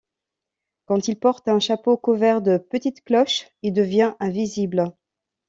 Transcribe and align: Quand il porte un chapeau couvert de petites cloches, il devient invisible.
Quand 0.87 1.09
il 1.09 1.19
porte 1.19 1.47
un 1.47 1.59
chapeau 1.59 1.95
couvert 1.95 2.41
de 2.41 2.57
petites 2.57 3.03
cloches, 3.03 3.47
il 3.61 3.71
devient 3.71 4.15
invisible. 4.19 4.91